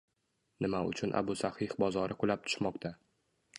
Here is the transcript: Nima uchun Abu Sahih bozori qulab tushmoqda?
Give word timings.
Nima 0.65 0.79
uchun 0.91 1.13
Abu 1.19 1.35
Sahih 1.43 1.77
bozori 1.85 2.19
qulab 2.25 2.51
tushmoqda? 2.51 2.95